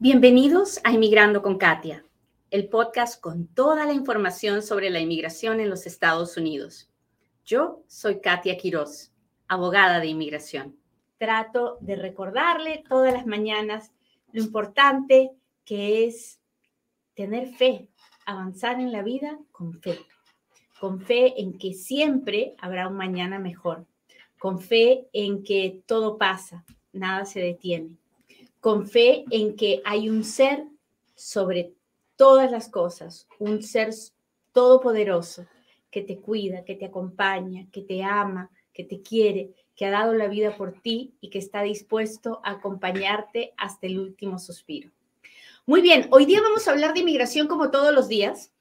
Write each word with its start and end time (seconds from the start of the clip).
Bienvenidos 0.00 0.78
a 0.84 0.92
Inmigrando 0.92 1.42
con 1.42 1.58
Katia, 1.58 2.04
el 2.52 2.68
podcast 2.68 3.20
con 3.20 3.48
toda 3.48 3.84
la 3.84 3.92
información 3.92 4.62
sobre 4.62 4.90
la 4.90 5.00
inmigración 5.00 5.58
en 5.58 5.68
los 5.68 5.86
Estados 5.86 6.36
Unidos. 6.36 6.88
Yo 7.44 7.82
soy 7.88 8.20
Katia 8.20 8.56
Quiroz, 8.56 9.10
abogada 9.48 9.98
de 9.98 10.06
inmigración. 10.06 10.76
Trato 11.18 11.78
de 11.80 11.96
recordarle 11.96 12.84
todas 12.88 13.12
las 13.12 13.26
mañanas 13.26 13.90
lo 14.30 14.40
importante 14.40 15.32
que 15.64 16.06
es 16.06 16.38
tener 17.14 17.48
fe, 17.48 17.88
avanzar 18.24 18.78
en 18.78 18.92
la 18.92 19.02
vida 19.02 19.36
con 19.50 19.80
fe, 19.80 19.98
con 20.78 21.00
fe 21.00 21.40
en 21.40 21.58
que 21.58 21.74
siempre 21.74 22.54
habrá 22.58 22.86
un 22.86 22.96
mañana 22.96 23.40
mejor, 23.40 23.84
con 24.38 24.60
fe 24.60 25.08
en 25.12 25.42
que 25.42 25.82
todo 25.86 26.18
pasa, 26.18 26.64
nada 26.92 27.24
se 27.24 27.40
detiene 27.40 27.98
con 28.60 28.86
fe 28.88 29.24
en 29.30 29.56
que 29.56 29.80
hay 29.84 30.08
un 30.08 30.24
ser 30.24 30.64
sobre 31.14 31.74
todas 32.16 32.50
las 32.50 32.68
cosas, 32.68 33.28
un 33.38 33.62
ser 33.62 33.90
todopoderoso 34.52 35.46
que 35.90 36.02
te 36.02 36.18
cuida, 36.18 36.64
que 36.64 36.74
te 36.74 36.86
acompaña, 36.86 37.66
que 37.72 37.82
te 37.82 38.02
ama, 38.02 38.50
que 38.72 38.84
te 38.84 39.02
quiere, 39.02 39.54
que 39.74 39.86
ha 39.86 39.90
dado 39.90 40.12
la 40.14 40.26
vida 40.26 40.56
por 40.56 40.80
ti 40.80 41.14
y 41.20 41.30
que 41.30 41.38
está 41.38 41.62
dispuesto 41.62 42.40
a 42.44 42.52
acompañarte 42.52 43.54
hasta 43.56 43.86
el 43.86 43.98
último 43.98 44.38
suspiro. 44.38 44.90
Muy 45.66 45.80
bien, 45.80 46.08
hoy 46.10 46.24
día 46.26 46.40
vamos 46.40 46.66
a 46.66 46.72
hablar 46.72 46.94
de 46.94 47.00
inmigración 47.00 47.46
como 47.46 47.70
todos 47.70 47.94
los 47.94 48.08
días. 48.08 48.52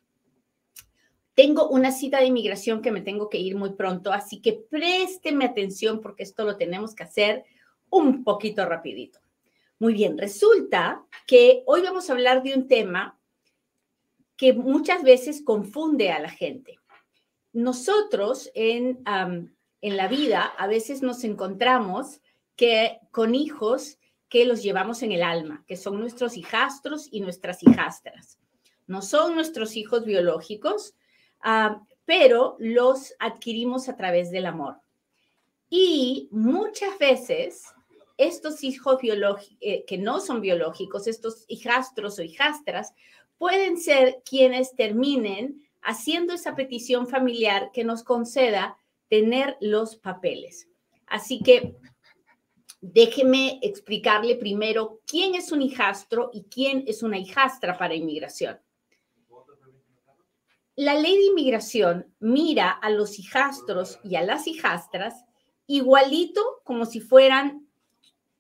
Tengo 1.34 1.70
una 1.70 1.92
cita 1.92 2.20
de 2.20 2.26
inmigración 2.26 2.82
que 2.82 2.92
me 2.92 3.02
tengo 3.02 3.30
que 3.30 3.38
ir 3.38 3.56
muy 3.56 3.74
pronto, 3.74 4.12
así 4.12 4.42
que 4.42 4.54
présteme 4.54 5.46
atención 5.46 6.02
porque 6.02 6.24
esto 6.24 6.44
lo 6.44 6.58
tenemos 6.58 6.94
que 6.94 7.04
hacer 7.04 7.46
un 7.90 8.24
poquito 8.24 8.66
rapidito. 8.66 9.20
Muy 9.80 9.94
bien, 9.94 10.18
resulta 10.18 11.06
que 11.28 11.64
hoy 11.68 11.82
vamos 11.82 12.10
a 12.10 12.14
hablar 12.14 12.42
de 12.42 12.56
un 12.56 12.68
tema 12.68 13.20
que 14.36 14.54
muchas 14.54 15.04
veces 15.04 15.44
confunde 15.44 16.12
a 16.12 16.20
la 16.20 16.30
gente. 16.30 16.80
Nosotros 17.54 18.50
en, 18.56 19.04
en 19.06 19.98
la 19.98 20.08
vida 20.08 20.46
a 20.58 20.68
veces 20.68 21.04
nos 21.04 21.24
encontramos 21.24 22.22
que 22.56 23.00
con 23.12 23.36
hijos 23.36 24.00
que 24.30 24.46
los 24.46 24.64
llevamos 24.64 25.04
en 25.04 25.12
el 25.12 25.22
alma, 25.22 25.64
que 25.68 25.78
son 25.78 26.00
nuestros 26.00 26.38
hijastros 26.38 27.08
y 27.12 27.22
nuestras 27.22 27.62
hijastras. 27.62 28.40
No 28.88 29.02
son 29.02 29.36
nuestros 29.36 29.76
hijos 29.76 30.06
biológicos, 30.06 30.96
pero 32.06 32.56
los 32.60 33.14
adquirimos 33.20 33.90
a 33.90 33.96
través 33.96 34.32
del 34.32 34.48
amor. 34.48 34.82
Y 35.70 36.30
muchas 36.32 36.98
veces 36.98 37.74
estos 38.18 38.64
hijos 38.64 39.00
eh, 39.62 39.86
que 39.86 39.98
no 39.98 40.20
son 40.20 40.42
biológicos, 40.42 41.08
estos 41.08 41.46
hijastros 41.48 42.20
o 42.20 42.24
hijastras, 42.24 42.94
pueden 43.38 43.78
ser 43.78 44.22
quienes 44.28 44.76
terminen 44.76 45.64
haciendo 45.82 46.34
esa 46.34 46.56
petición 46.56 47.08
familiar 47.08 47.72
que 47.72 47.84
nos 47.84 48.04
conceda 48.04 48.78
tener 49.08 49.56
los 49.62 49.96
papeles. 49.96 50.68
Así 51.06 51.42
que 51.42 51.78
déjeme 52.82 53.60
explicarle 53.62 54.36
primero 54.36 55.00
quién 55.06 55.36
es 55.36 55.52
un 55.52 55.62
hijastro 55.62 56.30
y 56.34 56.44
quién 56.44 56.84
es 56.88 57.04
una 57.04 57.18
hijastra 57.18 57.78
para 57.78 57.96
inmigración. 57.96 58.60
La 60.76 60.94
ley 60.94 61.16
de 61.18 61.26
inmigración 61.26 62.14
mira 62.20 62.70
a 62.70 62.90
los 62.90 63.18
hijastros 63.18 64.00
y 64.04 64.16
a 64.16 64.24
las 64.24 64.46
hijastras 64.48 65.26
igualito 65.66 66.62
como 66.64 66.86
si 66.86 67.00
fueran 67.00 67.67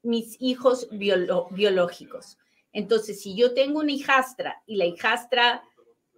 mis 0.03 0.37
hijos 0.39 0.87
biológicos. 0.91 2.37
Entonces, 2.71 3.21
si 3.21 3.35
yo 3.35 3.53
tengo 3.53 3.79
una 3.79 3.91
hijastra 3.91 4.61
y 4.65 4.75
la 4.75 4.85
hijastra 4.85 5.63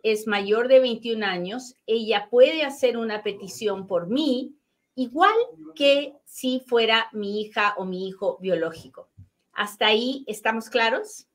es 0.04 0.28
mayor 0.28 0.68
de 0.68 0.80
21 0.80 1.26
años, 1.26 1.76
ella 1.86 2.28
puede 2.30 2.64
hacer 2.64 2.98
una 2.98 3.24
petición 3.24 3.88
por 3.88 4.08
mí, 4.08 4.56
igual 4.96 5.36
que 5.76 6.16
si 6.26 6.62
fuera 6.62 7.10
mi 7.14 7.42
hija 7.42 7.76
o 7.78 7.86
mi 7.86 8.08
hijo 8.08 8.38
biológico. 8.42 9.10
¿Hasta 9.54 9.88
ahí 9.88 10.24
estamos 10.28 10.70
claros? 10.70 11.28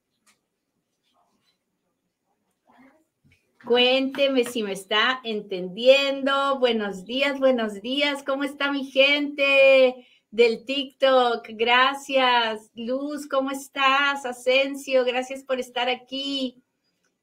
Cuénteme 3.64 4.44
si 4.44 4.62
me 4.62 4.72
está 4.72 5.20
entendiendo. 5.24 6.58
Buenos 6.58 7.06
días, 7.06 7.38
buenos 7.38 7.80
días. 7.80 8.22
¿Cómo 8.22 8.44
está 8.44 8.70
mi 8.70 8.84
gente? 8.84 10.06
Del 10.34 10.64
TikTok. 10.64 11.46
Gracias, 11.50 12.68
Luz, 12.74 13.28
¿cómo 13.28 13.52
estás? 13.52 14.26
Asensio, 14.26 15.04
gracias 15.04 15.44
por 15.44 15.60
estar 15.60 15.88
aquí. 15.88 16.60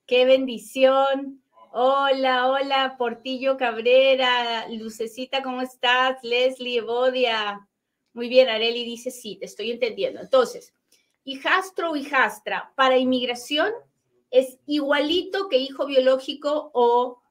Qué 0.05 0.23
bendición. 0.23 1.43
Hola, 1.73 2.47
hola, 2.47 2.95
Portillo 2.97 3.57
Cabrera, 3.57 4.65
Lucecita, 4.69 5.43
¿cómo 5.43 5.59
estás? 5.59 6.23
Leslie, 6.23 6.77
Evodia. 6.77 7.67
Muy 8.13 8.29
bien, 8.29 8.47
Areli 8.47 8.85
dice 8.85 9.11
sí, 9.11 9.35
te 9.35 9.45
estoy 9.45 9.71
entendiendo. 9.71 10.21
Entonces, 10.21 10.73
hijastro 11.25 11.91
o 11.91 11.95
hijastra 11.97 12.71
para 12.77 12.97
inmigración 12.97 13.73
es 14.29 14.57
igualito 14.67 15.49
que 15.49 15.57
hijo 15.57 15.85
biológico 15.85 16.71
o, 16.73 17.21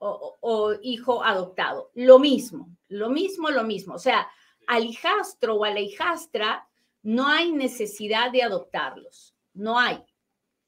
o 0.00 0.74
hijo 0.82 1.22
adoptado. 1.22 1.92
Lo 1.94 2.18
mismo, 2.18 2.76
lo 2.88 3.10
mismo, 3.10 3.50
lo 3.50 3.62
mismo. 3.62 3.94
O 3.94 4.00
sea, 4.00 4.28
al 4.66 4.84
hijastro 4.84 5.56
o 5.56 5.64
a 5.64 5.70
la 5.70 5.80
hijastra 5.80 6.68
no 7.02 7.28
hay 7.28 7.52
necesidad 7.52 8.32
de 8.32 8.42
adoptarlos, 8.42 9.34
no 9.54 9.78
hay. 9.78 9.98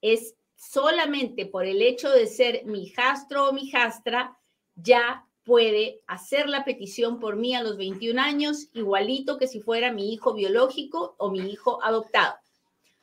Es 0.01 0.35
solamente 0.55 1.45
por 1.45 1.65
el 1.65 1.81
hecho 1.81 2.09
de 2.09 2.27
ser 2.27 2.65
mi 2.65 2.83
hijastro 2.83 3.49
o 3.49 3.53
mi 3.53 3.63
hijastra, 3.63 4.37
ya 4.75 5.25
puede 5.43 6.01
hacer 6.07 6.47
la 6.47 6.63
petición 6.63 7.19
por 7.19 7.35
mí 7.35 7.55
a 7.55 7.63
los 7.63 7.77
21 7.77 8.21
años, 8.21 8.69
igualito 8.73 9.37
que 9.37 9.47
si 9.47 9.61
fuera 9.61 9.91
mi 9.91 10.13
hijo 10.13 10.33
biológico 10.33 11.15
o 11.17 11.31
mi 11.31 11.39
hijo 11.39 11.83
adoptado. 11.83 12.35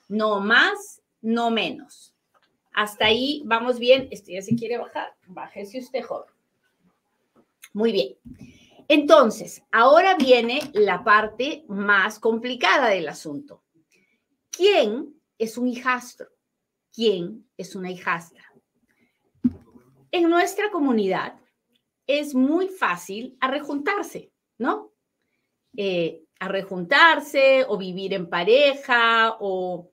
No 0.09 0.41
más, 0.41 1.03
no 1.21 1.51
menos. 1.51 2.15
Hasta 2.73 3.07
ahí 3.07 3.43
vamos 3.45 3.79
bien. 3.79 4.09
Esto 4.11 4.31
ya 4.31 4.41
quiere 4.57 4.79
bajar. 4.79 5.15
Bájese 5.27 5.79
usted, 5.79 6.03
joven. 6.03 6.31
Muy 7.73 7.91
bien. 7.91 8.17
Entonces, 8.89 9.63
ahora 9.73 10.17
viene 10.17 10.61
la 10.73 11.03
parte 11.03 11.65
más 11.69 12.19
complicada 12.19 12.89
del 12.89 13.09
asunto. 13.09 13.65
¿Quién 14.51 15.21
es 15.39 15.59
un 15.59 15.67
hijastro? 15.67 16.29
¿Quién 16.93 17.49
es 17.57 17.75
una 17.75 17.91
hijastra? 17.91 18.45
En 20.13 20.31
nuestra 20.31 20.71
comunidad 20.71 21.39
es 22.07 22.35
muy 22.35 22.69
fácil 22.69 23.37
arrejuntarse, 23.41 24.31
¿no? 24.59 24.93
Eh, 25.77 26.23
arrejuntarse 26.39 27.65
o 27.69 27.77
vivir 27.77 28.15
en 28.15 28.29
pareja 28.31 29.37
o, 29.41 29.91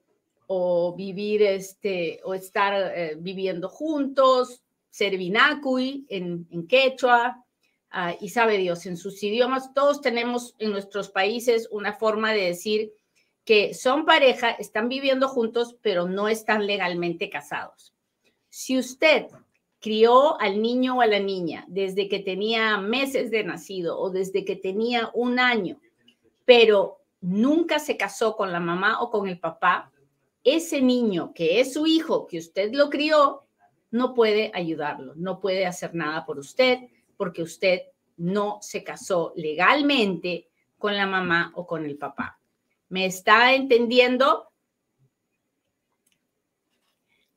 vivir 0.96 1.42
este, 1.42 2.20
o 2.24 2.32
estar 2.32 2.92
eh, 2.94 3.16
viviendo 3.18 3.68
juntos, 3.68 4.62
ser 4.88 5.16
vinacui 5.16 6.06
en, 6.08 6.46
en 6.50 6.66
quechua, 6.68 7.44
Ah, 7.96 8.16
y 8.20 8.30
sabe 8.30 8.58
Dios, 8.58 8.86
en 8.86 8.96
sus 8.96 9.22
idiomas, 9.22 9.72
todos 9.72 10.00
tenemos 10.00 10.56
en 10.58 10.72
nuestros 10.72 11.10
países 11.10 11.68
una 11.70 11.92
forma 11.92 12.32
de 12.32 12.46
decir 12.46 12.92
que 13.44 13.72
son 13.72 14.04
pareja, 14.04 14.50
están 14.50 14.88
viviendo 14.88 15.28
juntos, 15.28 15.76
pero 15.80 16.08
no 16.08 16.26
están 16.26 16.66
legalmente 16.66 17.30
casados. 17.30 17.94
Si 18.48 18.76
usted 18.76 19.26
crió 19.78 20.40
al 20.40 20.60
niño 20.60 20.96
o 20.96 21.02
a 21.02 21.06
la 21.06 21.20
niña 21.20 21.66
desde 21.68 22.08
que 22.08 22.18
tenía 22.18 22.78
meses 22.78 23.30
de 23.30 23.44
nacido 23.44 23.96
o 24.00 24.10
desde 24.10 24.44
que 24.44 24.56
tenía 24.56 25.12
un 25.14 25.38
año, 25.38 25.78
pero 26.44 26.98
nunca 27.20 27.78
se 27.78 27.96
casó 27.96 28.34
con 28.34 28.50
la 28.50 28.58
mamá 28.58 29.02
o 29.02 29.10
con 29.10 29.28
el 29.28 29.38
papá, 29.38 29.92
ese 30.42 30.82
niño 30.82 31.32
que 31.32 31.60
es 31.60 31.74
su 31.74 31.86
hijo, 31.86 32.26
que 32.26 32.38
usted 32.38 32.72
lo 32.72 32.90
crió, 32.90 33.44
no 33.92 34.14
puede 34.14 34.50
ayudarlo, 34.52 35.14
no 35.14 35.38
puede 35.38 35.64
hacer 35.64 35.94
nada 35.94 36.26
por 36.26 36.40
usted, 36.40 36.80
porque 37.16 37.42
usted 37.42 37.82
no 38.16 38.58
se 38.60 38.84
casó 38.84 39.32
legalmente 39.36 40.48
con 40.78 40.96
la 40.96 41.06
mamá 41.06 41.52
o 41.54 41.66
con 41.66 41.84
el 41.84 41.96
papá. 41.96 42.38
¿Me 42.88 43.06
está 43.06 43.54
entendiendo? 43.54 44.50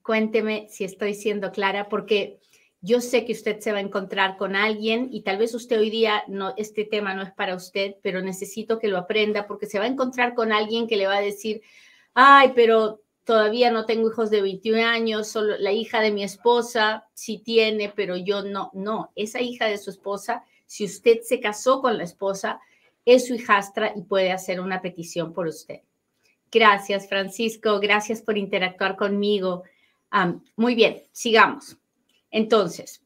Cuénteme 0.02 0.68
si 0.70 0.84
estoy 0.84 1.14
siendo 1.14 1.52
clara, 1.52 1.90
porque 1.90 2.40
yo 2.82 3.02
sé 3.02 3.26
que 3.26 3.34
usted 3.34 3.60
se 3.60 3.72
va 3.72 3.80
a 3.80 3.82
encontrar 3.82 4.38
con 4.38 4.56
alguien 4.56 5.10
y 5.12 5.22
tal 5.22 5.38
vez 5.38 5.54
usted 5.54 5.80
hoy 5.80 5.90
día 5.90 6.24
no, 6.28 6.54
este 6.58 6.86
tema 6.86 7.14
no 7.14 7.24
es 7.24 7.32
para 7.32 7.56
usted, 7.56 7.96
pero 8.04 8.22
necesito 8.22 8.80
que 8.80 8.88
lo 8.88 8.98
aprenda 8.98 9.48
porque 9.48 9.66
se 9.66 9.80
va 9.80 9.86
a 9.86 9.90
encontrar 9.90 10.36
con 10.36 10.54
alguien 10.54 10.88
que 10.88 10.98
le 10.98 11.08
va 11.08 11.18
a 11.18 11.22
decir, 11.22 11.62
ay, 12.14 12.54
pero 12.56 13.02
todavía 13.28 13.72
no 13.72 13.86
tengo 13.86 14.10
hijos 14.10 14.30
de 14.30 14.42
21 14.42 14.86
años, 14.86 15.28
solo 15.28 15.58
la 15.60 15.74
hija 15.74 16.00
de 16.00 16.12
mi 16.12 16.24
esposa 16.24 17.10
sí 17.14 17.40
tiene, 17.40 17.92
pero 17.94 18.16
yo 18.16 18.42
no, 18.42 18.72
no, 18.74 19.12
esa 19.16 19.42
hija 19.42 19.66
de 19.66 19.78
su 19.78 19.90
esposa, 19.90 20.46
si 20.66 20.86
usted 20.86 21.20
se 21.24 21.42
casó 21.42 21.82
con 21.82 21.98
la 21.98 22.06
esposa, 22.06 22.62
es 23.04 23.28
su 23.28 23.36
hijastra 23.36 23.92
y 23.94 24.04
puede 24.04 24.32
hacer 24.32 24.62
una 24.62 24.82
petición 24.82 25.34
por 25.34 25.46
usted. 25.46 25.82
Gracias, 26.50 27.10
Francisco. 27.10 27.82
Gracias 27.82 28.22
por 28.22 28.38
interactuar 28.38 28.96
conmigo. 28.96 29.64
muy 30.56 30.74
bien, 30.74 31.04
sigamos. 31.12 31.78
Entonces, 32.32 33.04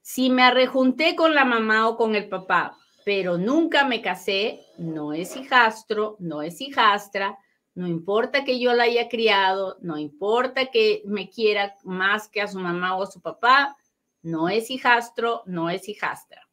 si 0.00 0.30
me 0.30 0.50
rejunté 0.50 1.14
con 1.14 1.34
la 1.34 1.44
mamá 1.44 1.88
o 1.88 1.96
con 1.98 2.14
el 2.14 2.30
papá, 2.30 2.78
pero 3.04 3.36
nunca 3.36 3.84
me 3.84 4.00
casé, 4.00 4.60
no 4.78 5.12
es 5.12 5.36
hijastro, 5.36 6.16
no 6.20 6.40
es 6.40 6.58
hijastra, 6.62 7.38
no 7.78 7.86
importa 7.86 8.42
que 8.42 8.58
yo 8.58 8.74
la 8.74 8.82
haya 8.82 9.08
criado, 9.08 9.78
no 9.82 9.98
importa 9.98 10.66
que 10.66 11.00
me 11.04 11.30
quiera 11.30 11.76
más 11.84 12.26
que 12.26 12.42
a 12.42 12.48
su 12.48 12.58
mamá 12.58 12.96
o 12.96 13.04
a 13.04 13.06
su 13.06 13.20
papá, 13.20 13.76
no 14.20 14.48
es 14.48 14.68
hijastro, 14.68 15.44
no 15.46 15.70
es 15.70 15.88
hijastra. 15.88 16.48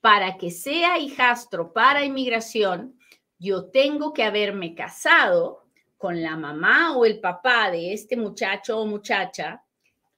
Para 0.00 0.38
que 0.38 0.52
sea 0.52 1.00
hijastro 1.00 1.72
para 1.72 2.04
inmigración, 2.04 2.96
yo 3.40 3.64
tengo 3.70 4.12
que 4.12 4.22
haberme 4.22 4.76
casado 4.76 5.64
con 5.96 6.22
la 6.22 6.36
mamá 6.36 6.96
o 6.96 7.04
el 7.04 7.18
papá 7.18 7.72
de 7.72 7.92
este 7.92 8.16
muchacho 8.16 8.78
o 8.78 8.86
muchacha 8.86 9.64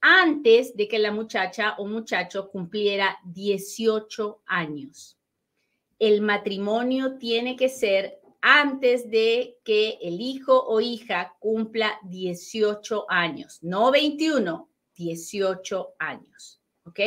antes 0.03 0.77
de 0.77 0.89
que 0.89 0.99
la 0.99 1.11
muchacha 1.11 1.75
o 1.79 1.87
muchacho 1.87 2.51
cumpliera 2.51 3.19
18 3.25 4.43
años. 4.45 5.17
El 5.99 6.21
matrimonio 6.21 7.17
tiene 7.17 7.57
que 7.57 7.71
ser 7.71 8.21
antes 8.40 9.11
de 9.11 9.58
que 9.64 9.99
el 10.00 10.20
hijo 10.20 10.64
o 10.67 10.81
hija 10.81 11.37
cumpla 11.38 11.99
18 12.05 13.06
años, 13.08 13.58
no 13.62 13.90
21, 13.90 14.69
18 14.94 15.94
años. 15.99 16.61
¿Ok? 16.85 17.00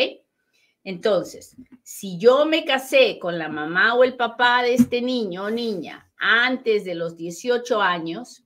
Entonces, 0.84 1.56
si 1.84 2.18
yo 2.18 2.46
me 2.46 2.66
casé 2.66 3.20
con 3.20 3.38
la 3.38 3.50
mamá 3.50 3.94
o 3.96 4.04
el 4.04 4.16
papá 4.16 4.64
de 4.64 4.74
este 4.74 5.02
niño 5.02 5.46
o 5.46 5.50
niña 5.50 6.12
antes 6.18 6.86
de 6.86 6.96
los 6.96 7.16
18 7.18 7.82
años, 7.82 8.44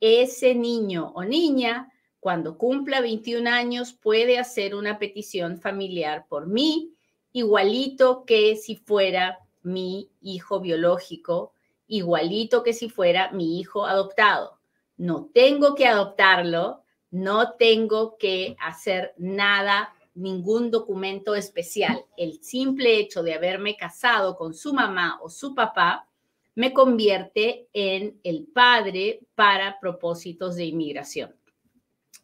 ese 0.00 0.54
niño 0.54 1.12
o 1.14 1.24
niña, 1.24 1.90
cuando 2.20 2.58
cumpla 2.58 3.00
21 3.00 3.48
años, 3.48 3.92
puede 3.94 4.38
hacer 4.38 4.74
una 4.74 4.98
petición 4.98 5.58
familiar 5.58 6.26
por 6.28 6.46
mí, 6.46 6.94
igualito 7.32 8.24
que 8.24 8.56
si 8.56 8.76
fuera 8.76 9.38
mi 9.62 10.10
hijo 10.20 10.60
biológico, 10.60 11.54
igualito 11.92 12.62
que 12.62 12.72
si 12.72 12.88
fuera 12.88 13.30
mi 13.32 13.60
hijo 13.60 13.84
adoptado. 13.84 14.58
No 14.96 15.30
tengo 15.34 15.74
que 15.74 15.86
adoptarlo, 15.86 16.82
no 17.10 17.52
tengo 17.52 18.16
que 18.16 18.56
hacer 18.60 19.12
nada 19.18 19.94
ningún 20.14 20.70
documento 20.70 21.34
especial. 21.34 22.04
El 22.16 22.42
simple 22.42 22.98
hecho 22.98 23.22
de 23.22 23.34
haberme 23.34 23.76
casado 23.76 24.36
con 24.36 24.54
su 24.54 24.72
mamá 24.72 25.18
o 25.22 25.28
su 25.28 25.54
papá 25.54 26.08
me 26.54 26.72
convierte 26.72 27.68
en 27.74 28.18
el 28.24 28.46
padre 28.46 29.20
para 29.34 29.78
propósitos 29.78 30.56
de 30.56 30.64
inmigración. 30.64 31.34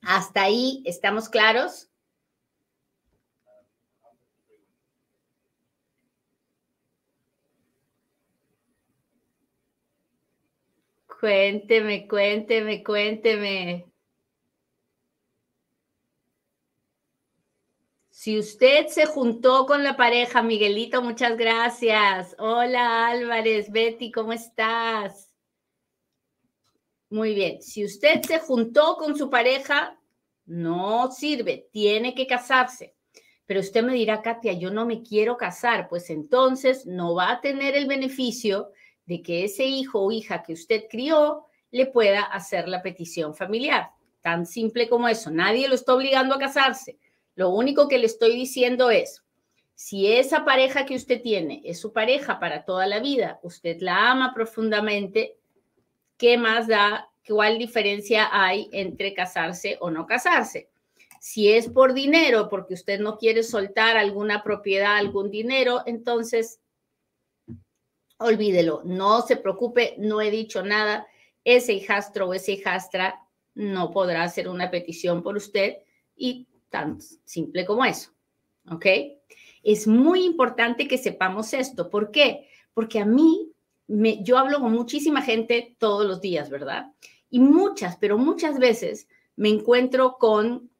¿Hasta 0.00 0.44
ahí 0.44 0.82
estamos 0.86 1.28
claros? 1.28 1.87
Cuénteme, 11.18 12.06
cuénteme, 12.06 12.84
cuénteme. 12.84 13.86
Si 18.08 18.38
usted 18.38 18.86
se 18.86 19.04
juntó 19.06 19.66
con 19.66 19.82
la 19.82 19.96
pareja, 19.96 20.42
Miguelito, 20.42 21.02
muchas 21.02 21.36
gracias. 21.36 22.36
Hola 22.38 23.08
Álvarez, 23.08 23.72
Betty, 23.72 24.12
¿cómo 24.12 24.32
estás? 24.32 25.28
Muy 27.10 27.34
bien. 27.34 27.62
Si 27.62 27.84
usted 27.84 28.22
se 28.22 28.38
juntó 28.38 28.96
con 28.96 29.16
su 29.18 29.28
pareja, 29.28 29.98
no 30.46 31.10
sirve, 31.10 31.68
tiene 31.72 32.14
que 32.14 32.28
casarse. 32.28 32.94
Pero 33.44 33.58
usted 33.58 33.82
me 33.82 33.94
dirá, 33.94 34.22
Katia, 34.22 34.52
yo 34.52 34.70
no 34.70 34.86
me 34.86 35.02
quiero 35.02 35.36
casar, 35.36 35.88
pues 35.88 36.10
entonces 36.10 36.86
no 36.86 37.16
va 37.16 37.32
a 37.32 37.40
tener 37.40 37.74
el 37.76 37.88
beneficio 37.88 38.70
de 39.08 39.22
que 39.22 39.42
ese 39.42 39.64
hijo 39.64 40.00
o 40.00 40.12
hija 40.12 40.44
que 40.44 40.52
usted 40.52 40.84
crió 40.88 41.46
le 41.72 41.86
pueda 41.86 42.22
hacer 42.22 42.68
la 42.68 42.82
petición 42.82 43.34
familiar. 43.34 43.90
Tan 44.20 44.46
simple 44.46 44.88
como 44.88 45.08
eso. 45.08 45.32
Nadie 45.32 45.66
lo 45.66 45.74
está 45.74 45.94
obligando 45.94 46.36
a 46.36 46.38
casarse 46.38 46.96
lo 47.38 47.50
único 47.50 47.86
que 47.86 47.98
le 47.98 48.06
estoy 48.06 48.34
diciendo 48.34 48.90
es, 48.90 49.22
si 49.76 50.12
esa 50.12 50.44
pareja 50.44 50.84
que 50.84 50.96
usted 50.96 51.22
tiene 51.22 51.62
es 51.64 51.80
su 51.80 51.92
pareja 51.92 52.40
para 52.40 52.64
toda 52.64 52.88
la 52.88 52.98
vida, 52.98 53.38
usted 53.44 53.76
la 53.78 54.10
ama 54.10 54.34
profundamente, 54.34 55.36
¿qué 56.16 56.36
más 56.36 56.66
da? 56.66 57.08
¿Cuál 57.24 57.58
diferencia 57.58 58.28
hay 58.32 58.68
entre 58.72 59.14
casarse 59.14 59.78
o 59.80 59.88
no 59.88 60.04
casarse? 60.04 60.68
Si 61.20 61.52
es 61.52 61.68
por 61.68 61.94
dinero, 61.94 62.48
porque 62.48 62.74
usted 62.74 62.98
no 62.98 63.18
quiere 63.18 63.44
soltar 63.44 63.96
alguna 63.96 64.42
propiedad, 64.42 64.96
algún 64.96 65.30
dinero, 65.30 65.84
entonces 65.86 66.58
olvídelo, 68.18 68.82
no 68.84 69.22
se 69.22 69.36
preocupe, 69.36 69.94
no 69.98 70.20
he 70.20 70.30
dicho 70.30 70.62
nada. 70.62 71.06
Ese 71.44 71.72
hijastro 71.72 72.28
o 72.28 72.34
esa 72.34 72.52
hijastra 72.52 73.24
no 73.54 73.90
podrá 73.90 74.22
hacer 74.22 74.48
una 74.48 74.70
petición 74.70 75.22
por 75.22 75.36
usted 75.36 75.78
y 76.16 76.46
tan 76.68 76.98
simple 77.24 77.64
como 77.64 77.84
eso. 77.84 78.10
¿Ok? 78.70 78.86
Es 79.62 79.86
muy 79.86 80.24
importante 80.24 80.86
que 80.86 80.98
sepamos 80.98 81.52
esto. 81.54 81.90
¿Por 81.90 82.10
qué? 82.10 82.48
Porque 82.74 83.00
a 83.00 83.04
mí, 83.04 83.52
me, 83.86 84.22
yo 84.22 84.38
hablo 84.38 84.60
con 84.60 84.72
muchísima 84.72 85.22
gente 85.22 85.76
todos 85.78 86.06
los 86.06 86.20
días, 86.20 86.50
¿verdad? 86.50 86.92
Y 87.30 87.40
muchas, 87.40 87.96
pero 87.96 88.18
muchas 88.18 88.58
veces 88.58 89.08
me 89.36 89.48
encuentro 89.48 90.16
con 90.18 90.70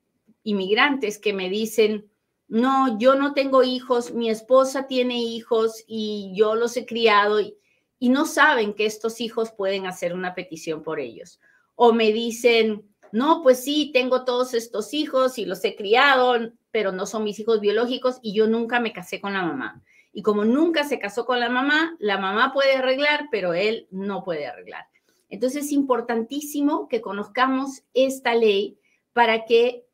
inmigrantes 0.43 1.19
que 1.19 1.33
me 1.33 1.49
dicen, 1.49 2.11
no, 2.49 2.99
yo 2.99 3.15
no 3.15 3.35
tengo 3.35 3.63
hijos, 3.63 4.13
mi 4.15 4.31
esposa 4.31 4.87
tiene 4.87 5.19
hijos 5.19 5.85
y 5.87 6.33
yo 6.35 6.55
los 6.55 6.77
he 6.77 6.87
criado 6.87 7.41
y, 7.41 7.55
no 8.01 8.27
saben 8.27 8.75
que 8.75 8.87
estos 8.87 9.21
hijos 9.21 9.51
pueden 9.51 9.87
hacer 9.87 10.15
una 10.15 10.35
petición 10.35 10.83
por 10.85 11.01
ellos. 11.01 11.41
O 11.75 11.93
me 11.93 12.13
dicen, 12.13 12.89
no, 13.11 13.43
pues 13.43 13.65
sí, 13.65 13.91
tengo 13.93 14.25
todos 14.25 14.55
estos 14.55 14.95
hijos 14.95 15.37
y 15.37 15.45
los 15.45 15.65
he 15.65 15.75
criado, 15.75 16.37
pero 16.71 16.93
no 16.93 17.07
son 17.07 17.25
mis 17.25 17.41
hijos 17.41 17.61
biológicos 17.61 18.19
y 18.23 18.35
yo 18.35 18.47
nunca 18.47 18.79
me 18.79 18.93
casé 18.93 19.21
con 19.21 19.33
la 19.33 19.43
mamá. 19.43 19.83
Y 20.13 20.23
como 20.23 20.45
nunca 20.45 20.85
se 20.85 21.01
casó 21.01 21.27
con 21.27 21.41
la 21.41 21.49
mamá, 21.49 21.97
la 21.99 22.19
mamá 22.19 22.53
puede 22.53 22.77
arreglar, 22.77 23.29
pero 23.33 23.53
él 23.53 23.89
no 23.91 24.23
puede 24.23 24.47
arreglar. 24.47 24.87
Entonces 25.29 25.67
es 25.67 25.73
importantísimo 25.73 26.87
que 26.87 27.01
conozcamos 27.01 27.83
esta 27.95 28.35
ley 28.35 28.79
para 29.13 29.45
que 29.45 29.88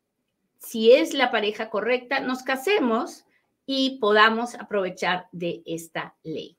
si 0.65 0.91
es 0.91 1.13
la 1.13 1.31
pareja 1.31 1.69
correcta, 1.69 2.19
nos 2.19 2.41
casemos 2.41 3.25
y 3.65 3.99
podamos 3.99 4.55
aprovechar 4.55 5.27
de 5.31 5.61
esta 5.65 6.15
ley. 6.23 6.57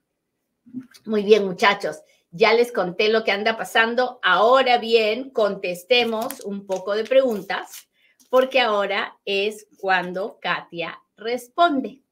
Muy 1.04 1.22
bien, 1.22 1.44
muchachos. 1.44 2.02
Ya 2.30 2.52
les 2.52 2.72
conté 2.72 3.08
lo 3.08 3.25
que 3.25 3.32
anda 3.32 3.56
pasando. 3.56 4.20
Ahora 4.22 4.78
bien, 4.78 5.30
contestemos 5.30 6.40
un 6.40 6.66
poco 6.66 6.94
de 6.94 7.04
preguntas, 7.04 7.88
porque 8.30 8.60
ahora 8.60 9.18
es 9.25 9.66
cuando 9.78 10.38
Katia 10.40 11.00
responde. 11.16 12.02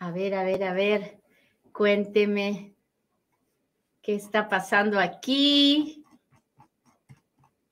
A 0.00 0.10
ver, 0.10 0.34
a 0.34 0.44
ver, 0.44 0.64
a 0.64 0.72
ver, 0.72 1.20
cuénteme 1.72 2.77
qué 4.08 4.14
está 4.14 4.48
pasando 4.48 4.98
aquí. 4.98 6.02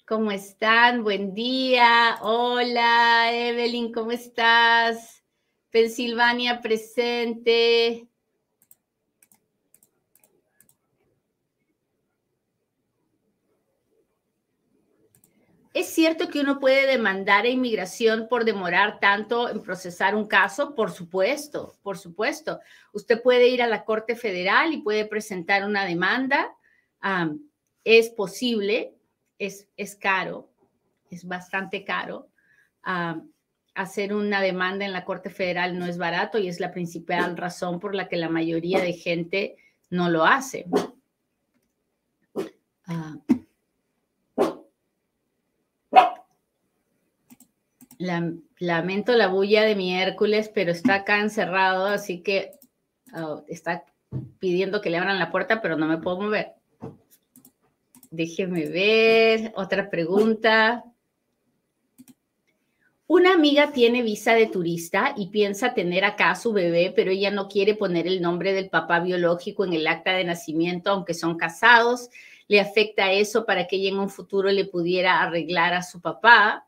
¿Cómo 0.06 0.30
están? 0.30 1.02
Buen 1.02 1.32
día. 1.32 2.18
Hola, 2.20 3.32
Evelyn, 3.32 3.90
¿cómo 3.90 4.12
estás? 4.12 5.24
Pensilvania 5.70 6.60
presente. 6.60 8.06
¿Es 15.76 15.88
cierto 15.88 16.28
que 16.30 16.40
uno 16.40 16.58
puede 16.58 16.86
demandar 16.86 17.44
a 17.44 17.50
inmigración 17.50 18.28
por 18.30 18.46
demorar 18.46 18.98
tanto 18.98 19.50
en 19.50 19.60
procesar 19.60 20.14
un 20.14 20.26
caso? 20.26 20.74
Por 20.74 20.90
supuesto, 20.90 21.76
por 21.82 21.98
supuesto. 21.98 22.60
Usted 22.94 23.20
puede 23.20 23.48
ir 23.48 23.60
a 23.60 23.66
la 23.66 23.84
Corte 23.84 24.16
Federal 24.16 24.72
y 24.72 24.80
puede 24.80 25.04
presentar 25.04 25.66
una 25.66 25.84
demanda. 25.84 26.56
es 27.84 28.08
posible, 28.08 28.94
es, 29.38 29.68
caro, 30.00 30.48
es 31.10 31.26
bastante 31.26 31.84
caro. 31.84 32.30
Hacer 33.74 34.14
una 34.14 34.40
demanda 34.40 34.86
en 34.86 34.94
la 34.94 35.04
Corte 35.04 35.28
Federal 35.28 35.78
no 35.78 35.84
es 35.84 35.98
barato 35.98 36.38
y 36.38 36.48
es 36.48 36.58
la 36.58 36.72
principal 36.72 37.36
razón 37.36 37.80
por 37.80 37.94
la 37.94 38.08
que 38.08 38.16
la 38.16 38.30
mayoría 38.30 38.80
de 38.80 38.94
gente 38.94 39.56
no 39.90 40.08
lo 40.08 40.24
hace. 40.24 40.64
Ah. 48.00 48.30
lamento 48.58 49.12
la 49.14 49.28
bulla 49.28 49.62
de 49.62 49.74
mi 49.74 49.94
Hércules, 49.94 50.50
pero 50.52 50.72
está 50.72 50.96
acá 50.96 51.20
encerrado, 51.20 51.86
así 51.86 52.22
que 52.22 52.52
oh, 53.14 53.44
está 53.48 53.84
pidiendo 54.38 54.80
que 54.80 54.90
le 54.90 54.98
abran 54.98 55.18
la 55.18 55.30
puerta, 55.30 55.60
pero 55.60 55.76
no 55.76 55.86
me 55.86 55.98
puedo 55.98 56.20
mover. 56.20 56.54
Déjeme 58.10 58.66
ver. 58.66 59.52
Otra 59.56 59.90
pregunta. 59.90 60.84
Una 63.08 63.34
amiga 63.34 63.72
tiene 63.72 64.02
visa 64.02 64.34
de 64.34 64.46
turista 64.46 65.14
y 65.16 65.28
piensa 65.28 65.74
tener 65.74 66.04
acá 66.04 66.30
a 66.30 66.34
su 66.34 66.52
bebé, 66.52 66.92
pero 66.94 67.12
ella 67.12 67.30
no 67.30 67.46
quiere 67.48 67.76
poner 67.76 68.08
el 68.08 68.20
nombre 68.20 68.52
del 68.52 68.68
papá 68.68 68.98
biológico 68.98 69.64
en 69.64 69.74
el 69.74 69.86
acta 69.86 70.12
de 70.12 70.24
nacimiento, 70.24 70.90
aunque 70.90 71.14
son 71.14 71.36
casados. 71.36 72.10
Le 72.48 72.60
afecta 72.60 73.12
eso 73.12 73.46
para 73.46 73.66
que 73.68 73.76
ella 73.76 73.90
en 73.90 74.00
un 74.00 74.10
futuro 74.10 74.50
le 74.50 74.64
pudiera 74.64 75.22
arreglar 75.22 75.72
a 75.72 75.82
su 75.82 76.00
papá. 76.00 76.65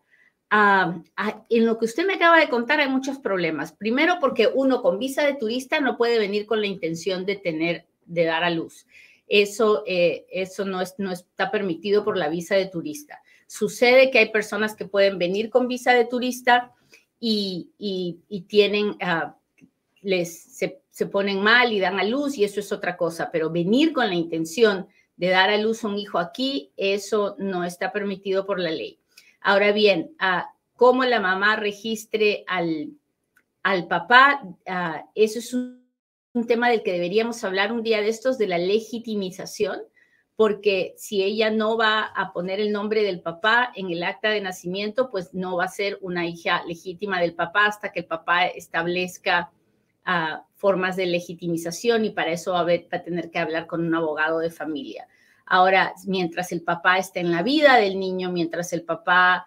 Ah, 0.51 1.03
ah, 1.17 1.45
en 1.51 1.67
lo 1.67 1.79
que 1.79 1.85
usted 1.85 2.07
me 2.07 2.15
acaba 2.15 2.39
de 2.39 2.49
contar 2.49 2.81
hay 2.81 2.89
muchos 2.89 3.19
problemas. 3.19 3.73
Primero 3.73 4.17
porque 4.21 4.49
uno 4.53 4.81
con 4.81 4.99
visa 4.99 5.25
de 5.25 5.35
turista 5.35 5.81
no 5.81 5.97
puede 5.99 6.19
venir 6.19 6.47
con 6.47 6.61
la 6.61 6.67
intención 6.67 7.27
de 7.27 7.37
tener, 7.37 7.87
de 8.07 8.25
dar 8.25 8.45
a 8.45 8.51
luz. 8.51 8.87
Eso, 9.27 9.83
eh, 9.87 10.27
eso 10.31 10.65
no, 10.65 10.81
es, 10.81 10.95
no 10.97 11.13
está 11.13 11.51
permitido 11.51 12.03
por 12.03 12.17
la 12.17 12.31
visa 12.31 12.55
de 12.55 12.67
turista. 12.67 13.21
Sucede 13.47 14.11
que 14.11 14.21
hay 14.21 14.33
personas 14.33 14.75
que 14.75 14.87
pueden 14.87 15.19
venir 15.19 15.51
con 15.51 15.69
visa 15.69 15.93
de 15.93 16.07
turista 16.07 16.73
y, 17.21 17.71
y, 17.79 18.41
tienen, 18.43 18.97
ah, 19.01 19.37
les, 20.01 20.39
se, 20.41 20.81
se 20.91 21.07
ponen 21.07 21.43
mal 21.43 21.73
y 21.73 21.81
dan 21.81 22.01
a 22.01 22.05
luz 22.05 22.39
y 22.39 22.45
eso 22.45 22.61
es 22.61 22.73
otra 22.73 22.97
cosa, 22.97 23.31
pero 23.31 23.51
venir 23.51 23.93
con 23.93 24.09
la 24.09 24.15
intención 24.15 24.87
de 25.17 25.29
dar 25.29 25.51
a 25.51 25.59
luz 25.59 25.85
a 25.85 25.89
un 25.89 25.99
hijo 25.99 26.19
aquí, 26.19 26.73
eso 26.77 27.37
no 27.39 27.65
está 27.65 27.93
permitido 27.93 28.47
por 28.47 28.61
la 28.61 28.71
ley. 28.71 28.98
Ahora 29.41 29.73
bien, 29.73 30.15
cómo 30.75 31.05
la 31.05 31.21
mamá 31.21 31.57
registre 31.57 32.45
al, 32.47 32.93
al 33.63 33.87
papá, 33.87 34.43
eso 35.15 35.39
es 35.39 35.55
un, 35.55 35.79
tema 36.47 36.71
del 36.71 36.85
que 36.85 36.93
deberíamos 36.93 37.43
hablar 37.43 37.73
un 37.73 37.83
día 37.83 38.01
de 38.01 38.09
estos, 38.09 38.39
de 38.39 38.47
la 38.47 38.59
legitimización, 38.59 39.81
porque 40.37 40.95
si 40.97 41.25
ella 41.25 41.51
no 41.51 41.77
va 41.77 42.05
a 42.05 42.33
poner 42.33 42.61
el 42.61 42.71
nombre 42.71 43.03
del 43.03 43.21
papá 43.21 43.73
en 43.75 43.91
el 43.91 44.05
acta 44.05 44.31
de 44.31 44.41
nacimiento, 44.41 45.11
pues 45.11 45.35
no 45.35 45.57
va 45.57 45.65
a 45.65 45.69
ser 45.69 45.99
una 46.01 46.29
hija 46.29 46.63
legítima 46.65 47.21
del 47.21 47.35
papá 47.35 47.67
hasta 47.67 47.91
que 47.91 48.01
el 48.01 48.07
papá 48.07 48.47
establezca 48.47 49.51
formas 50.55 50.97
de 50.97 51.07
legitimización 51.07 52.05
y 52.05 52.11
para 52.11 52.31
eso 52.31 52.53
va 52.53 52.61
a 52.61 53.03
tener 53.03 53.31
que 53.31 53.39
hablar 53.39 53.67
con 53.67 53.85
un 53.85 53.95
abogado 53.95 54.39
de 54.39 54.51
familia. 54.51 55.07
Ahora, 55.51 55.95
mientras 56.07 56.53
el 56.53 56.63
papá 56.63 56.99
esté 56.99 57.21
en 57.21 57.33
la 57.33 57.43
vida 57.43 57.77
del 57.77 57.99
niño, 57.99 58.31
mientras 58.31 58.73
el 58.73 58.85
papá 58.85 59.47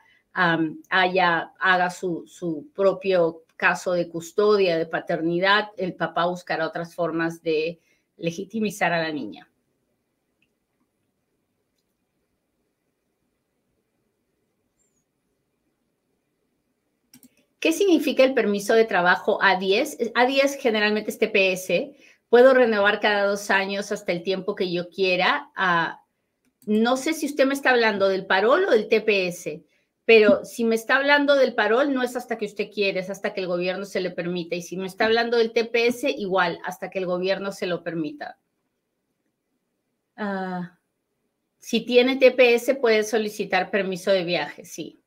haya, 0.89 1.51
haga 1.59 1.89
su, 1.89 2.25
su 2.27 2.69
propio 2.73 3.43
caso 3.55 3.93
de 3.93 4.09
custodia, 4.09 4.77
de 4.77 4.87
paternidad, 4.87 5.69
el 5.77 5.93
papá 5.93 6.25
buscará 6.25 6.65
otras 6.65 6.95
formas 6.95 7.43
de 7.43 7.79
legitimizar 8.17 8.93
a 8.93 9.03
la 9.03 9.11
niña. 9.11 9.47
¿Qué 17.59 17.71
significa 17.73 18.23
el 18.23 18.33
permiso 18.33 18.73
de 18.73 18.85
trabajo 18.85 19.39
A10? 19.39 20.13
A10 20.13 20.57
generalmente 20.59 21.11
es 21.11 21.19
TPS, 21.19 21.95
puedo 22.31 22.53
renovar 22.53 23.01
cada 23.01 23.25
dos 23.25 23.51
años 23.51 23.91
hasta 23.91 24.13
el 24.13 24.23
tiempo 24.23 24.55
que 24.55 24.71
yo 24.71 24.87
quiera. 24.87 25.51
No 26.65 26.95
sé 26.95 27.13
si 27.13 27.25
usted 27.25 27.45
me 27.45 27.53
está 27.53 27.71
hablando 27.71 28.07
del 28.07 28.25
parol 28.25 28.63
o 28.63 28.71
del 28.71 28.87
TPS, 28.87 29.59
pero 30.05 30.45
si 30.45 30.63
me 30.63 30.75
está 30.75 30.95
hablando 30.95 31.35
del 31.35 31.53
parol, 31.55 31.93
no 31.93 32.01
es 32.01 32.15
hasta 32.15 32.37
que 32.37 32.45
usted 32.45 32.69
quiere, 32.73 33.01
es 33.01 33.09
hasta 33.09 33.33
que 33.33 33.41
el 33.41 33.47
gobierno 33.47 33.83
se 33.83 33.99
le 33.99 34.11
permita. 34.11 34.55
Y 34.55 34.61
si 34.61 34.77
me 34.77 34.87
está 34.87 35.07
hablando 35.07 35.35
del 35.35 35.51
TPS, 35.51 36.05
igual, 36.05 36.57
hasta 36.63 36.89
que 36.89 36.99
el 36.99 37.05
gobierno 37.05 37.51
se 37.51 37.67
lo 37.67 37.83
permita. 37.83 38.39
Ah, 40.15 40.79
si 41.59 41.81
tiene 41.81 42.15
TPS, 42.15 42.75
puede 42.79 43.03
solicitar 43.03 43.69
permiso 43.69 44.09
de 44.09 44.23
viaje, 44.23 44.63
sí. 44.63 45.00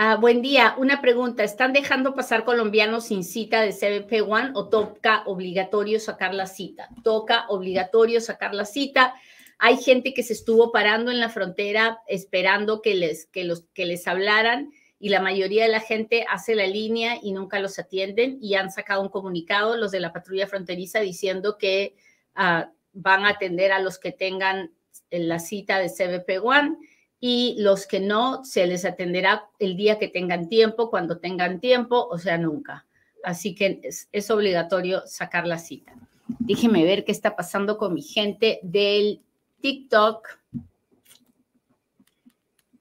Ah, 0.00 0.14
buen 0.14 0.42
día. 0.42 0.76
Una 0.78 1.00
pregunta. 1.00 1.42
¿Están 1.42 1.72
dejando 1.72 2.14
pasar 2.14 2.44
colombianos 2.44 3.06
sin 3.06 3.24
cita 3.24 3.62
de 3.62 3.72
CBP 3.72 4.22
One 4.30 4.52
o 4.54 4.68
toca 4.68 5.24
obligatorio 5.26 5.98
sacar 5.98 6.34
la 6.34 6.46
cita? 6.46 6.88
Toca 7.02 7.46
obligatorio 7.48 8.20
sacar 8.20 8.54
la 8.54 8.64
cita. 8.64 9.14
Hay 9.58 9.76
gente 9.76 10.14
que 10.14 10.22
se 10.22 10.34
estuvo 10.34 10.70
parando 10.70 11.10
en 11.10 11.18
la 11.18 11.30
frontera 11.30 11.98
esperando 12.06 12.80
que 12.80 12.94
les, 12.94 13.26
que 13.26 13.42
los, 13.42 13.64
que 13.74 13.86
les 13.86 14.06
hablaran 14.06 14.70
y 15.00 15.08
la 15.08 15.20
mayoría 15.20 15.64
de 15.64 15.70
la 15.70 15.80
gente 15.80 16.24
hace 16.30 16.54
la 16.54 16.68
línea 16.68 17.18
y 17.20 17.32
nunca 17.32 17.58
los 17.58 17.76
atienden 17.80 18.38
y 18.40 18.54
han 18.54 18.70
sacado 18.70 19.02
un 19.02 19.08
comunicado 19.08 19.76
los 19.76 19.90
de 19.90 19.98
la 19.98 20.12
patrulla 20.12 20.46
fronteriza 20.46 21.00
diciendo 21.00 21.58
que 21.58 21.96
ah, 22.36 22.70
van 22.92 23.24
a 23.24 23.30
atender 23.30 23.72
a 23.72 23.80
los 23.80 23.98
que 23.98 24.12
tengan 24.12 24.70
la 25.10 25.40
cita 25.40 25.80
de 25.80 25.88
CBP 25.88 26.40
One 26.40 26.76
y 27.20 27.56
los 27.58 27.86
que 27.86 28.00
no, 28.00 28.44
se 28.44 28.66
les 28.66 28.84
atenderá 28.84 29.48
el 29.58 29.76
día 29.76 29.98
que 29.98 30.08
tengan 30.08 30.48
tiempo, 30.48 30.90
cuando 30.90 31.18
tengan 31.18 31.60
tiempo, 31.60 32.06
o 32.08 32.18
sea, 32.18 32.38
nunca. 32.38 32.86
Así 33.24 33.54
que 33.54 33.80
es, 34.12 34.30
obligatorio 34.30 35.02
sacar 35.06 35.46
la 35.46 35.58
cita. 35.58 35.94
Déjeme 36.38 36.84
ver 36.84 37.04
qué 37.04 37.12
está 37.12 37.34
pasando 37.34 37.76
con 37.76 37.94
mi 37.94 38.02
gente 38.02 38.60
del 38.62 39.20
TikTok. 39.60 40.28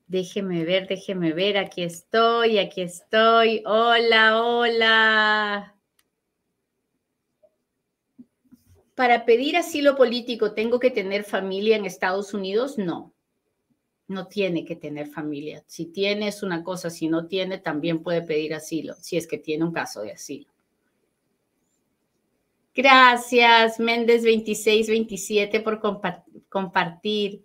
Déjeme 0.05 0.63
ver, 0.63 0.87
déjeme 0.87 1.33
ver, 1.33 1.57
aquí 1.57 1.83
estoy, 1.83 2.59
aquí 2.59 2.81
estoy. 2.81 3.63
Hola, 3.65 4.41
hola. 4.41 5.73
Para 8.93 9.25
pedir 9.25 9.57
asilo 9.57 9.95
político, 9.95 10.53
¿tengo 10.53 10.79
que 10.79 10.91
tener 10.91 11.23
familia 11.23 11.75
en 11.75 11.85
Estados 11.85 12.33
Unidos? 12.33 12.77
No 12.77 13.13
no 14.07 14.27
tiene 14.27 14.63
que 14.63 14.75
tener 14.75 15.07
familia. 15.07 15.63
Si 15.67 15.85
tiene 15.85 16.29
es 16.29 16.43
una 16.43 16.63
cosa, 16.63 16.89
si 16.89 17.07
no 17.07 17.27
tiene 17.27 17.57
también 17.57 18.01
puede 18.01 18.21
pedir 18.21 18.53
asilo, 18.53 18.95
si 19.01 19.17
es 19.17 19.27
que 19.27 19.37
tiene 19.37 19.65
un 19.65 19.73
caso 19.73 20.01
de 20.01 20.13
asilo. 20.13 20.49
Gracias, 22.73 23.79
Méndez 23.79 24.21
2627 24.23 25.59
por 25.61 25.81
compartir. 26.49 27.43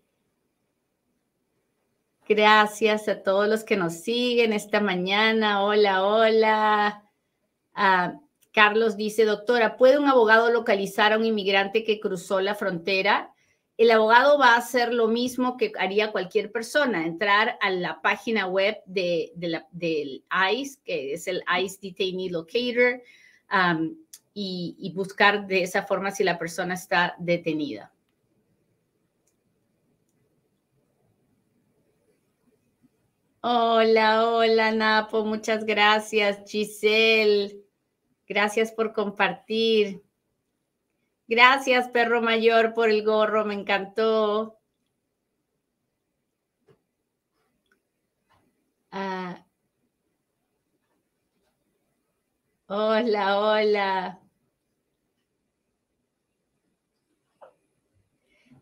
Gracias 2.29 3.09
a 3.09 3.23
todos 3.23 3.49
los 3.49 3.65
que 3.65 3.77
nos 3.77 3.95
siguen 3.95 4.53
esta 4.53 4.81
mañana. 4.81 5.65
Hola, 5.65 6.07
hola. 6.07 7.11
Ah, 7.75 8.21
Carlos 8.53 8.97
dice, 8.97 9.25
doctora, 9.25 9.77
¿puede 9.77 9.99
un 9.99 10.07
abogado 10.07 10.51
localizar 10.51 11.13
a 11.13 11.19
un 11.19 11.25
inmigrante 11.25 11.83
que 11.83 11.99
cruzó 11.99 12.41
la 12.41 12.55
frontera? 12.55 13.33
El 13.79 13.91
abogado 13.91 14.39
va 14.39 14.55
a 14.55 14.59
hacer 14.59 14.93
lo 14.93 15.09
mismo 15.09 15.57
que 15.57 15.73
haría 15.79 16.13
cualquier 16.13 16.53
persona, 16.53 17.07
entrar 17.07 17.59
a 17.61 17.71
la 17.71 18.03
página 18.03 18.47
web 18.47 18.77
de, 18.87 19.33
del 19.35 20.25
ICE, 20.53 20.79
que 20.85 21.15
es 21.15 21.27
el 21.27 21.43
ICE 21.61 21.79
Detainee 21.81 22.31
Locator, 22.31 23.03
um, 23.53 23.97
y, 24.35 24.93
buscar 24.95 25.47
de 25.47 25.63
esa 25.63 25.83
forma 25.83 26.11
si 26.11 26.25
la 26.25 26.39
persona 26.39 26.75
está 26.75 27.15
detenida. 27.19 27.93
Hola, 33.41 34.29
hola, 34.29 34.71
Napo, 34.71 35.25
muchas 35.25 35.65
gracias, 35.65 36.49
Giselle. 36.49 37.61
Gracias 38.29 38.71
por 38.71 38.93
compartir. 38.93 40.03
Gracias, 41.35 41.89
perro 41.89 42.21
mayor, 42.21 42.75
por 42.75 42.91
el 42.91 43.03
gorro, 43.03 43.47
me 43.47 43.55
encantó. 43.55 44.59
Ah. 48.93 49.45
Hola, 52.69 53.39
hola. 53.39 54.19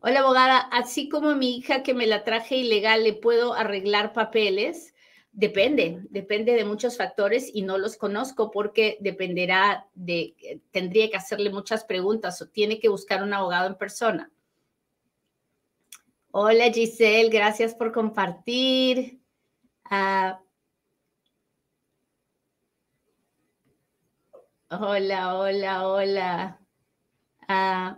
Hola, 0.00 0.20
abogada. 0.20 0.58
Así 0.58 1.08
como 1.08 1.34
mi 1.36 1.56
hija 1.56 1.82
que 1.82 1.94
me 1.94 2.06
la 2.06 2.22
traje 2.24 2.56
ilegal, 2.56 3.02
¿le 3.04 3.14
puedo 3.14 3.54
arreglar 3.54 4.12
papeles? 4.12 4.94
Depende, 5.40 6.02
depende 6.10 6.52
de 6.52 6.66
muchos 6.66 6.98
factores 6.98 7.50
y 7.54 7.62
no 7.62 7.78
los 7.78 7.96
conozco 7.96 8.50
porque 8.50 8.98
dependerá 9.00 9.88
de, 9.94 10.34
eh, 10.42 10.60
tendría 10.70 11.08
que 11.08 11.16
hacerle 11.16 11.48
muchas 11.48 11.82
preguntas 11.84 12.42
o 12.42 12.48
tiene 12.48 12.78
que 12.78 12.90
buscar 12.90 13.22
un 13.22 13.32
abogado 13.32 13.66
en 13.66 13.76
persona. 13.76 14.30
Hola 16.30 16.70
Giselle, 16.70 17.30
gracias 17.30 17.74
por 17.74 17.90
compartir. 17.90 19.22
Ah, 19.84 20.42
hola, 24.68 25.38
hola, 25.38 25.88
hola. 25.88 26.60
Ah, 27.48 27.96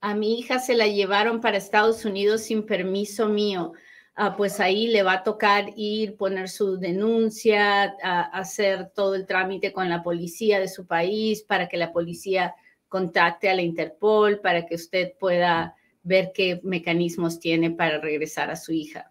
a 0.00 0.14
mi 0.14 0.38
hija 0.38 0.60
se 0.60 0.76
la 0.76 0.86
llevaron 0.86 1.42
para 1.42 1.58
Estados 1.58 2.06
Unidos 2.06 2.40
sin 2.40 2.64
permiso 2.64 3.28
mío. 3.28 3.74
Ah, 4.14 4.36
pues 4.36 4.60
ahí 4.60 4.88
le 4.88 5.02
va 5.02 5.14
a 5.14 5.22
tocar 5.22 5.66
ir, 5.76 6.16
poner 6.16 6.48
su 6.48 6.76
denuncia, 6.78 7.94
hacer 8.32 8.90
todo 8.94 9.14
el 9.14 9.26
trámite 9.26 9.72
con 9.72 9.88
la 9.88 10.02
policía 10.02 10.60
de 10.60 10.68
su 10.68 10.86
país 10.86 11.42
para 11.42 11.68
que 11.68 11.76
la 11.76 11.92
policía 11.92 12.54
contacte 12.88 13.50
a 13.50 13.54
la 13.54 13.62
Interpol, 13.62 14.40
para 14.40 14.66
que 14.66 14.76
usted 14.76 15.12
pueda 15.18 15.74
ver 16.02 16.32
qué 16.34 16.60
mecanismos 16.62 17.40
tiene 17.40 17.70
para 17.70 17.98
regresar 17.98 18.50
a 18.50 18.56
su 18.56 18.72
hija. 18.72 19.10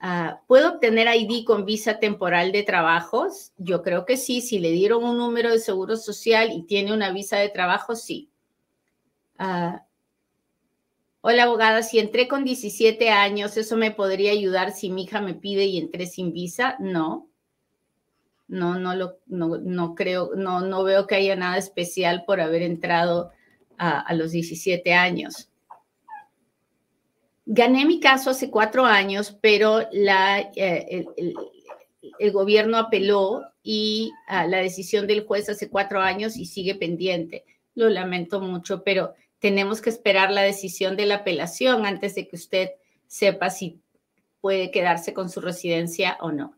Ah, 0.00 0.40
¿Puedo 0.46 0.74
obtener 0.74 1.08
ID 1.14 1.44
con 1.44 1.64
visa 1.64 1.98
temporal 1.98 2.52
de 2.52 2.62
trabajos? 2.62 3.52
Yo 3.56 3.82
creo 3.82 4.04
que 4.04 4.16
sí. 4.16 4.40
Si 4.42 4.58
le 4.58 4.70
dieron 4.70 5.02
un 5.02 5.16
número 5.16 5.50
de 5.50 5.58
seguro 5.58 5.96
social 5.96 6.52
y 6.52 6.62
tiene 6.64 6.92
una 6.92 7.10
visa 7.10 7.38
de 7.38 7.48
trabajo, 7.48 7.96
sí. 7.96 8.28
Ah, 9.38 9.86
hola, 11.26 11.44
abogada. 11.44 11.82
Si 11.82 11.98
entré 11.98 12.28
con 12.28 12.44
17 12.44 13.08
años, 13.08 13.56
¿eso 13.56 13.78
me 13.78 13.90
podría 13.90 14.32
ayudar 14.32 14.72
si 14.72 14.90
mi 14.90 15.04
hija 15.04 15.22
me 15.22 15.32
pide 15.32 15.64
y 15.64 15.78
entré 15.78 16.04
sin 16.04 16.34
visa? 16.34 16.76
No. 16.80 17.30
No, 18.46 18.78
no, 18.78 18.94
lo, 18.94 19.20
no, 19.26 19.94
creo, 19.94 20.32
no, 20.36 20.60
no 20.60 20.84
veo 20.84 21.06
que 21.06 21.14
haya 21.14 21.34
nada 21.34 21.56
especial 21.56 22.24
por 22.26 22.42
haber 22.42 22.60
entrado 22.60 23.30
a, 23.78 24.00
a 24.00 24.12
los 24.12 24.32
17 24.32 24.92
años. 24.92 25.48
Gané 27.46 27.86
mi 27.86 28.00
caso 28.00 28.28
hace 28.28 28.50
cuatro 28.50 28.84
años, 28.84 29.34
pero 29.40 29.88
la, 29.92 30.40
eh, 30.40 31.06
el, 32.18 32.32
gobierno 32.32 32.76
apeló 32.76 33.44
y 33.62 34.12
ah, 34.28 34.46
la 34.46 34.58
decisión 34.58 35.06
del 35.06 35.24
juez 35.24 35.48
hace 35.48 35.70
cuatro 35.70 36.02
años 36.02 36.36
y 36.36 36.44
sigue 36.44 36.74
pendiente. 36.74 37.46
Lo 37.74 37.88
lamento 37.88 38.42
mucho, 38.42 38.84
pero 38.84 39.14
tenemos 39.44 39.82
que 39.82 39.90
esperar 39.90 40.30
la 40.30 40.40
decisión 40.40 40.96
de 40.96 41.04
la 41.04 41.16
apelación 41.16 41.84
antes 41.84 42.14
de 42.14 42.26
que 42.26 42.36
usted 42.36 42.70
sepa 43.06 43.50
si 43.50 43.78
puede 44.40 44.70
quedarse 44.70 45.12
con 45.12 45.28
su 45.28 45.42
residencia 45.42 46.16
o 46.22 46.32
no. 46.32 46.56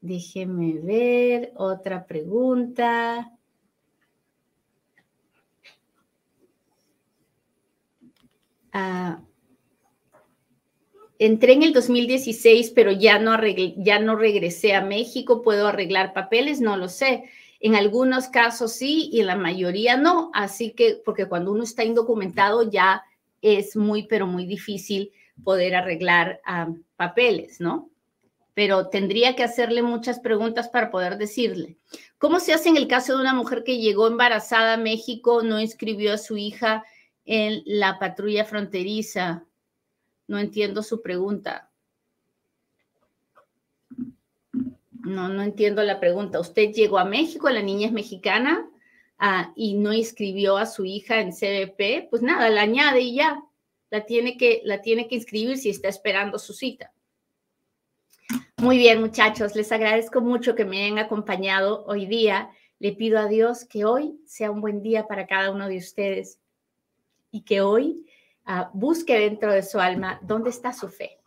Déjeme 0.00 0.80
ver 0.80 1.52
otra 1.54 2.04
pregunta. 2.04 3.30
Ah, 8.72 9.22
entré 11.20 11.52
en 11.52 11.62
el 11.62 11.74
2016, 11.74 12.72
pero 12.74 12.90
ya 12.90 13.18
no, 13.18 13.36
ya 13.76 14.00
no 14.00 14.16
regresé 14.16 14.74
a 14.74 14.80
México. 14.80 15.42
¿Puedo 15.42 15.68
arreglar 15.68 16.14
papeles? 16.14 16.60
No 16.62 16.78
lo 16.78 16.88
sé. 16.88 17.24
En 17.60 17.74
algunos 17.74 18.28
casos 18.28 18.72
sí 18.72 19.10
y 19.12 19.20
en 19.20 19.26
la 19.26 19.36
mayoría 19.36 19.98
no. 19.98 20.30
Así 20.32 20.70
que, 20.72 21.00
porque 21.04 21.26
cuando 21.26 21.52
uno 21.52 21.62
está 21.62 21.84
indocumentado 21.84 22.68
ya 22.68 23.04
es 23.42 23.76
muy, 23.76 24.06
pero 24.06 24.26
muy 24.26 24.46
difícil 24.46 25.12
poder 25.44 25.74
arreglar 25.74 26.40
ah, 26.46 26.68
papeles, 26.96 27.60
¿no? 27.60 27.90
Pero 28.54 28.88
tendría 28.88 29.36
que 29.36 29.42
hacerle 29.42 29.82
muchas 29.82 30.20
preguntas 30.20 30.70
para 30.70 30.90
poder 30.90 31.18
decirle. 31.18 31.76
¿Cómo 32.16 32.40
se 32.40 32.54
hace 32.54 32.70
en 32.70 32.78
el 32.78 32.88
caso 32.88 33.14
de 33.14 33.20
una 33.20 33.34
mujer 33.34 33.62
que 33.62 33.78
llegó 33.78 34.06
embarazada 34.06 34.74
a 34.74 34.78
México, 34.78 35.42
no 35.42 35.60
inscribió 35.60 36.14
a 36.14 36.18
su 36.18 36.38
hija 36.38 36.82
en 37.26 37.62
la 37.66 37.98
patrulla 37.98 38.46
fronteriza? 38.46 39.44
No 40.30 40.38
entiendo 40.38 40.84
su 40.84 41.02
pregunta. 41.02 41.72
No, 44.92 45.28
no 45.28 45.42
entiendo 45.42 45.82
la 45.82 45.98
pregunta. 45.98 46.38
Usted 46.38 46.70
llegó 46.70 47.00
a 47.00 47.04
México, 47.04 47.50
la 47.50 47.62
niña 47.62 47.88
es 47.88 47.92
mexicana 47.92 48.70
ah, 49.18 49.52
y 49.56 49.74
no 49.74 49.92
inscribió 49.92 50.56
a 50.56 50.66
su 50.66 50.84
hija 50.84 51.20
en 51.20 51.32
CBP, 51.32 52.08
pues 52.10 52.22
nada, 52.22 52.48
la 52.48 52.62
añade 52.62 53.00
y 53.00 53.16
ya. 53.16 53.42
La 53.90 54.06
tiene 54.06 54.36
que, 54.36 54.62
la 54.62 54.80
tiene 54.82 55.08
que 55.08 55.16
inscribir 55.16 55.58
si 55.58 55.68
está 55.68 55.88
esperando 55.88 56.38
su 56.38 56.52
cita. 56.52 56.92
Muy 58.58 58.78
bien, 58.78 59.00
muchachos, 59.00 59.56
les 59.56 59.72
agradezco 59.72 60.20
mucho 60.20 60.54
que 60.54 60.64
me 60.64 60.84
hayan 60.84 61.00
acompañado 61.00 61.84
hoy 61.86 62.06
día. 62.06 62.50
Le 62.78 62.92
pido 62.92 63.18
a 63.18 63.26
Dios 63.26 63.64
que 63.64 63.84
hoy 63.84 64.20
sea 64.26 64.52
un 64.52 64.60
buen 64.60 64.80
día 64.80 65.08
para 65.08 65.26
cada 65.26 65.50
uno 65.50 65.66
de 65.66 65.78
ustedes 65.78 66.38
y 67.32 67.40
que 67.40 67.62
hoy 67.62 68.06
busque 68.72 69.18
dentro 69.18 69.52
de 69.52 69.62
su 69.62 69.78
alma 69.78 70.18
dónde 70.22 70.50
está 70.50 70.72
su 70.72 70.88
fe. 70.88 71.18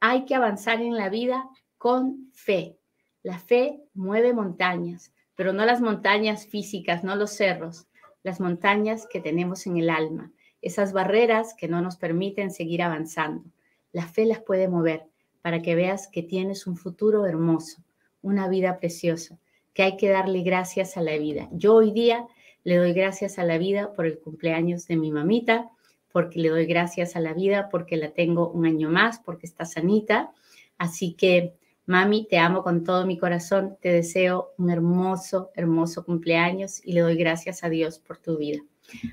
Hay 0.00 0.24
que 0.24 0.34
avanzar 0.34 0.80
en 0.80 0.96
la 0.96 1.08
vida 1.08 1.48
con 1.78 2.30
fe. 2.32 2.78
La 3.22 3.38
fe 3.38 3.82
mueve 3.94 4.32
montañas, 4.32 5.12
pero 5.34 5.52
no 5.52 5.64
las 5.64 5.80
montañas 5.80 6.46
físicas, 6.46 7.04
no 7.04 7.16
los 7.16 7.30
cerros, 7.32 7.86
las 8.22 8.40
montañas 8.40 9.06
que 9.06 9.20
tenemos 9.20 9.66
en 9.66 9.78
el 9.78 9.90
alma, 9.90 10.32
esas 10.62 10.92
barreras 10.92 11.54
que 11.54 11.68
no 11.68 11.80
nos 11.80 11.96
permiten 11.96 12.50
seguir 12.50 12.82
avanzando. 12.82 13.44
La 13.92 14.06
fe 14.06 14.26
las 14.26 14.40
puede 14.40 14.68
mover 14.68 15.06
para 15.42 15.62
que 15.62 15.74
veas 15.74 16.08
que 16.08 16.22
tienes 16.22 16.66
un 16.66 16.76
futuro 16.76 17.26
hermoso, 17.26 17.82
una 18.22 18.48
vida 18.48 18.78
preciosa, 18.78 19.38
que 19.72 19.82
hay 19.82 19.96
que 19.96 20.10
darle 20.10 20.42
gracias 20.42 20.96
a 20.96 21.02
la 21.02 21.16
vida. 21.16 21.48
Yo 21.52 21.74
hoy 21.74 21.92
día 21.92 22.26
le 22.62 22.76
doy 22.76 22.92
gracias 22.92 23.38
a 23.38 23.44
la 23.44 23.56
vida 23.56 23.94
por 23.94 24.06
el 24.06 24.18
cumpleaños 24.18 24.86
de 24.86 24.96
mi 24.96 25.10
mamita, 25.10 25.70
porque 26.12 26.40
le 26.40 26.48
doy 26.48 26.66
gracias 26.66 27.16
a 27.16 27.20
la 27.20 27.32
vida 27.32 27.68
porque 27.70 27.96
la 27.96 28.10
tengo 28.10 28.50
un 28.50 28.66
año 28.66 28.90
más, 28.90 29.18
porque 29.18 29.46
está 29.46 29.64
sanita. 29.64 30.32
Así 30.78 31.14
que, 31.14 31.54
mami, 31.86 32.26
te 32.28 32.38
amo 32.38 32.62
con 32.62 32.84
todo 32.84 33.06
mi 33.06 33.18
corazón, 33.18 33.76
te 33.80 33.92
deseo 33.92 34.52
un 34.58 34.70
hermoso, 34.70 35.50
hermoso 35.54 36.04
cumpleaños 36.04 36.80
y 36.84 36.92
le 36.92 37.00
doy 37.00 37.16
gracias 37.16 37.64
a 37.64 37.68
Dios 37.68 37.98
por 37.98 38.18
tu 38.18 38.38
vida. 38.38 38.60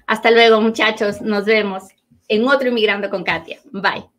Hasta 0.07 0.31
luego, 0.31 0.61
muchachos, 0.61 1.21
nos 1.21 1.45
vemos 1.45 1.83
en 2.27 2.47
otro 2.47 2.69
Inmigrando 2.69 3.09
con 3.09 3.23
Katia. 3.23 3.59
Bye. 3.71 4.16